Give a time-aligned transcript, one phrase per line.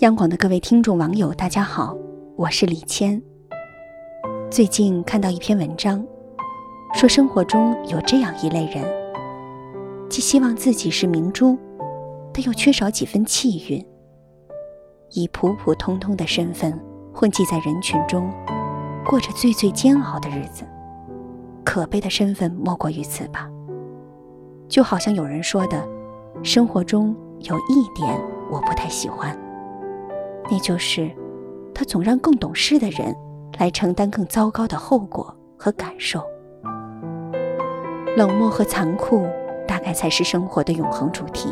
[0.00, 1.96] 央广的各位听众网友，大家好，
[2.34, 3.22] 我是李谦。
[4.50, 6.04] 最近看到一篇文章，
[6.94, 8.84] 说生活中有这样一类人，
[10.10, 11.56] 既希望自己是明珠，
[12.32, 13.86] 但又缺少几分气韵，
[15.10, 16.76] 以普普通通的身份
[17.12, 18.28] 混迹在人群中，
[19.06, 20.64] 过着最最煎熬的日子。
[21.64, 23.48] 可悲的身份莫过于此吧。
[24.68, 25.88] 就好像有人说的，
[26.42, 28.20] 生活中有一点
[28.50, 29.38] 我不太喜欢。
[30.50, 31.10] 那就是，
[31.74, 33.14] 他总让更懂事的人
[33.58, 36.22] 来承担更糟糕的后果和感受。
[38.16, 39.26] 冷漠和残酷，
[39.66, 41.48] 大概才是生活的永恒主题。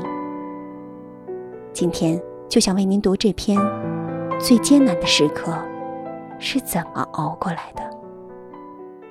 [1.73, 3.59] 今天就想为您读这篇
[4.39, 5.53] 《最艰难的时刻
[6.39, 7.83] 是怎么熬过来的》，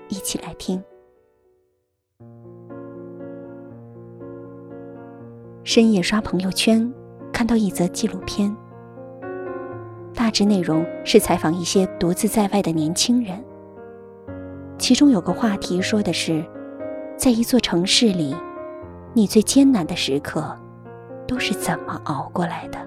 [0.08, 0.81] 一起来听。
[5.64, 6.89] 深夜刷朋友圈，
[7.33, 8.55] 看到一则纪录片。
[10.14, 13.44] 大致内容是采访一些独自在外的年轻人，
[14.78, 16.44] 其中有个话题说的是，
[17.17, 18.36] 在一座城市里，
[19.14, 20.56] 你最艰难的时刻
[21.28, 22.80] 都是怎么熬过来的？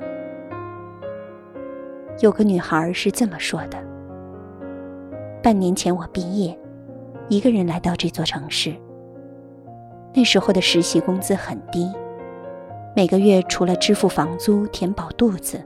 [2.20, 3.78] 有个女孩是这么说的：
[5.42, 6.56] 半年前我毕业，
[7.28, 8.72] 一个人来到这座城市。
[10.14, 11.91] 那时候的实习工资很低，
[12.95, 15.61] 每个月除了支付房租、填饱肚子。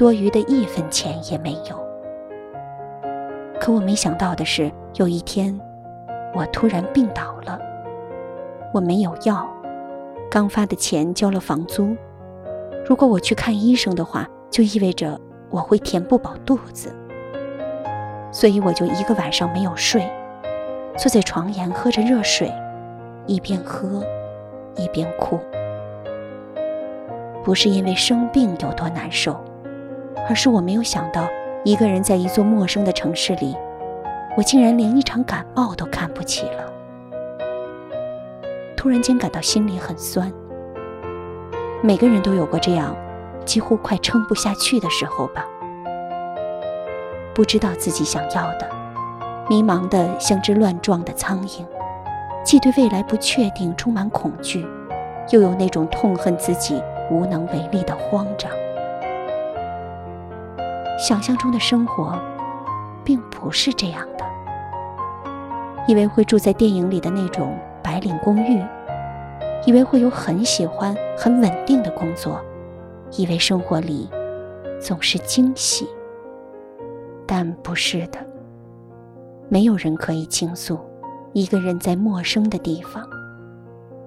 [0.00, 1.78] 多余的一分钱也没有。
[3.60, 5.60] 可我没想到的是，有一天，
[6.34, 7.60] 我突然病倒了。
[8.72, 9.46] 我没有药，
[10.30, 11.94] 刚发的钱交了房租。
[12.88, 16.96] 如果我去看医生的话，就意味着我会填不饱肚子。
[18.32, 20.10] 所以我就一个晚上没有睡，
[20.96, 22.50] 坐在床沿喝着热水，
[23.26, 24.02] 一边喝，
[24.76, 25.38] 一边哭。
[27.44, 29.38] 不是因为生病有多难受。
[30.28, 31.26] 而是我没有想到，
[31.64, 33.56] 一个人在一座陌生的城市里，
[34.36, 36.72] 我竟然连一场感冒都看不起了。
[38.76, 40.32] 突然间感到心里很酸。
[41.82, 42.94] 每个人都有过这样，
[43.44, 45.46] 几乎快撑不下去的时候吧。
[47.34, 48.68] 不知道自己想要的，
[49.48, 51.64] 迷茫的像只乱撞的苍蝇，
[52.44, 54.66] 既对未来不确定充满恐惧，
[55.30, 58.50] 又有那种痛恨自己无能为力的慌张。
[61.00, 62.20] 想象中的生活，
[63.02, 64.24] 并不是这样的。
[65.88, 68.62] 以为会住在电影里的那种白领公寓，
[69.64, 72.38] 以为会有很喜欢、很稳定的工作，
[73.16, 74.10] 以为生活里
[74.78, 75.88] 总是惊喜，
[77.26, 78.18] 但不是的。
[79.48, 80.78] 没有人可以倾诉，
[81.32, 83.08] 一个人在陌生的地方。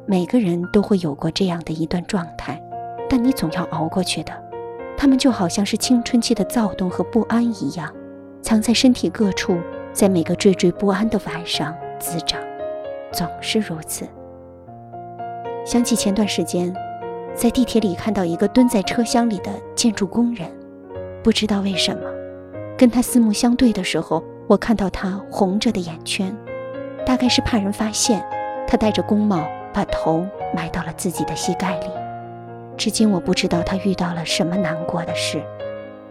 [0.05, 2.61] 每个人都会有过这样的一段状态，
[3.09, 4.42] 但你总要熬过去的。
[5.03, 7.93] 他们就好像是青春期的躁动和不安一样，
[8.41, 9.57] 藏在身体各处，
[9.91, 12.39] 在每个惴惴不安的晚上滋长，
[13.11, 14.07] 总是如此。
[15.65, 16.73] 想起前段时间，
[17.35, 20.49] 在地铁里看到一个蹲在车厢里的建筑工人，
[21.21, 22.09] 不知道为什么，
[22.77, 26.33] 跟他四目相对的时候，我看到他红着的眼圈，
[27.05, 28.25] 大概是怕人发现，
[28.65, 29.43] 他戴着工帽，
[29.73, 30.25] 把头
[30.55, 31.87] 埋到了自己的膝盖里。
[32.77, 35.41] 至今我不知道他遇到了什么难过的事。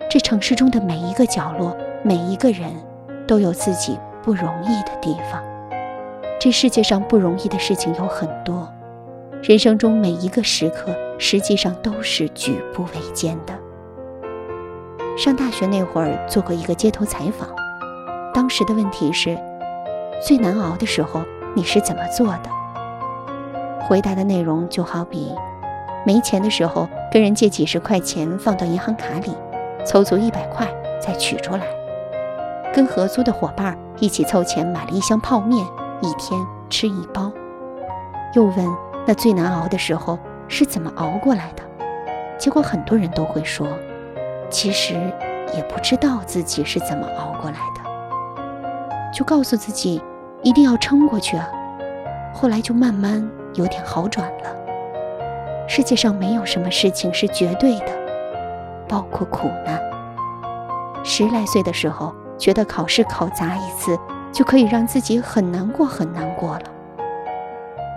[0.09, 2.71] 这城市中的每一个角落，每一个人，
[3.27, 5.43] 都有自己不容易的地方。
[6.39, 8.69] 这世界上不容易的事情有很多，
[9.43, 13.55] 人生中每一个时刻，实际上都是举步维艰的。
[15.17, 17.49] 上大学那会儿做过一个街头采访，
[18.35, 19.39] 当时的问题是：
[20.21, 21.23] 最难熬的时候
[21.55, 22.51] 你是怎么做的？
[23.83, 25.33] 回答的内容就好比。
[26.05, 29.33] 没钱的时候，跟人借几十块钱放到银行卡里，
[29.85, 30.67] 凑足一百块
[31.01, 31.63] 再取出来。
[32.75, 35.65] 跟合租的伙伴一起凑钱买了一箱泡面，
[36.01, 37.31] 一天吃一包。
[38.35, 38.67] 又问
[39.07, 40.19] 那最难熬的时候
[40.49, 41.63] 是怎么熬过来的？
[42.39, 43.69] 结果很多人都会说，
[44.49, 44.95] 其实
[45.55, 50.03] 也不知道自己是怎么熬过来的，就告诉自己
[50.43, 51.49] 一定要撑过去啊。
[52.33, 54.62] 后来就慢慢有点好转了。
[55.69, 57.87] 世界上没有什么事情是绝对的，
[58.89, 59.81] 包括苦难。
[61.05, 63.99] 十来岁的时候，觉得考试考砸一次
[64.31, 66.63] 就可以让自己很难过很难过了。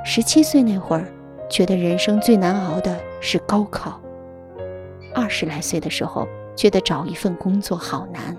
[0.04, 1.06] 十七岁那会儿，
[1.50, 4.00] 觉得人生最难熬的是高考。
[5.14, 8.36] 二十来岁的时候，觉得找一份工作好难。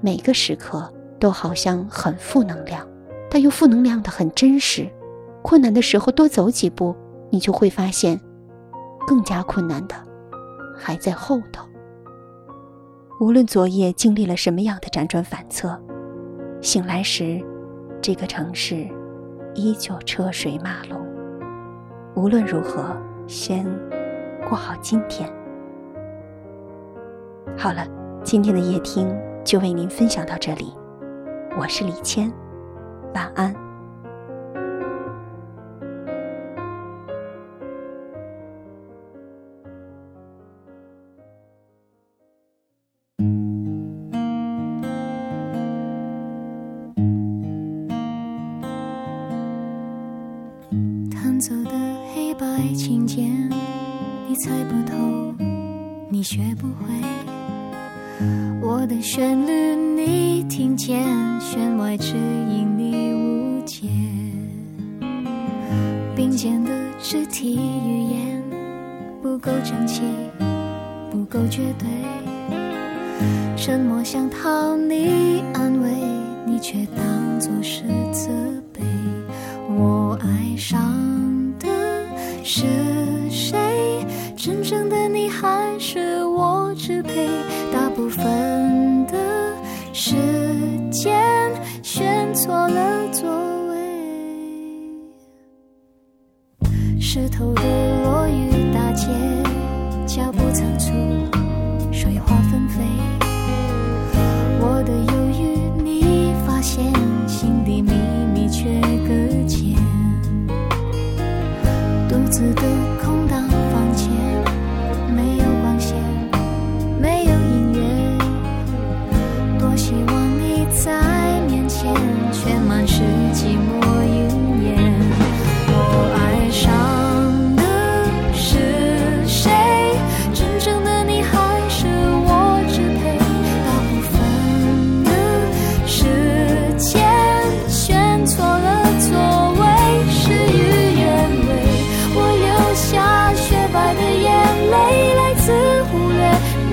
[0.00, 2.86] 每个时刻都好像很负能量，
[3.30, 4.88] 但又负能量的很真实。
[5.42, 6.94] 困难的时候多走几步。
[7.30, 8.20] 你就会发现，
[9.06, 9.94] 更加困难的
[10.76, 11.64] 还在后头。
[13.20, 15.80] 无论昨夜经历了什么样的辗转反侧，
[16.60, 17.40] 醒来时，
[18.00, 18.86] 这个城市
[19.54, 21.00] 依旧车水马龙。
[22.16, 22.96] 无论如何，
[23.26, 23.64] 先
[24.48, 25.30] 过好今天。
[27.56, 27.86] 好了，
[28.24, 30.72] 今天的夜听就为您分享到这里，
[31.58, 32.32] 我是李谦，
[33.14, 33.69] 晚安。
[52.60, 53.26] 黑白琴键，
[54.28, 54.94] 你猜不透，
[56.10, 56.84] 你学不会。
[58.60, 61.02] 我的旋律你听见，
[61.40, 63.88] 弦外之音你误解。
[66.14, 66.70] 并肩的
[67.00, 68.42] 肢体语言
[69.22, 70.02] 不够整齐，
[71.10, 71.88] 不够绝对。
[73.56, 75.90] 沉默想讨你安慰，
[76.44, 78.28] 你却当作是责
[78.70, 78.82] 备。
[79.66, 81.19] 我爱上。
[82.52, 82.66] 是
[83.30, 84.04] 谁？
[84.36, 87.28] 真正的你还是我支配？
[87.72, 89.54] 大部分的
[89.92, 90.16] 时
[90.90, 91.14] 间
[91.80, 93.30] 选错了座
[93.68, 93.78] 位。
[97.00, 97.62] 湿透的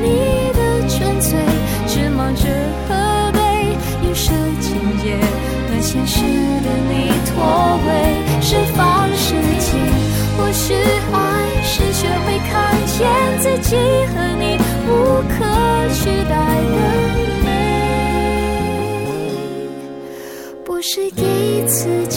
[0.02, 1.38] 你的纯粹，
[1.88, 2.44] 只忙着
[2.88, 3.40] 和被
[4.04, 5.18] 掩饰情节
[5.68, 7.36] 和现实的你脱
[7.84, 7.88] 轨，
[8.42, 9.68] 释放世界。
[10.38, 10.74] 或许
[11.12, 11.16] 爱
[11.64, 12.52] 是学会看
[12.86, 12.98] 见
[13.40, 13.76] 自己
[14.14, 14.44] 和你
[14.88, 14.90] 无
[15.28, 15.36] 可
[15.94, 16.78] 取代的
[17.44, 17.48] 美，
[20.64, 21.22] 不是给
[21.68, 22.16] 自己。